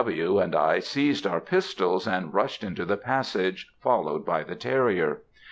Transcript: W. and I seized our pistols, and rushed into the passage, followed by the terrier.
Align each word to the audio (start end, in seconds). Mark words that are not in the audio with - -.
W. 0.03 0.39
and 0.39 0.55
I 0.55 0.79
seized 0.79 1.27
our 1.27 1.39
pistols, 1.39 2.07
and 2.07 2.33
rushed 2.33 2.63
into 2.63 2.85
the 2.85 2.97
passage, 2.97 3.67
followed 3.79 4.25
by 4.25 4.41
the 4.41 4.55
terrier. 4.55 5.21